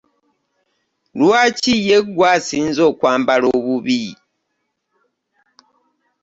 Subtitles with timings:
[1.19, 4.01] Lwaki ye gwe asinze okwambala obubi?